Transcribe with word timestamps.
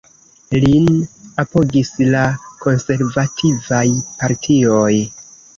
Lin 0.61 0.87
apogis 1.43 1.91
la 2.15 2.23
konservativaj 2.65 3.85
partioj. 4.23 4.93